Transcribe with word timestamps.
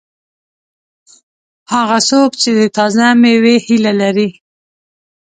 هغه 1.73 1.97
څوک 2.09 2.31
چې 2.41 2.49
د 2.59 2.61
تازه 2.77 3.05
مېوې 3.21 3.55
هیله 3.65 3.93
لري. 4.01 4.29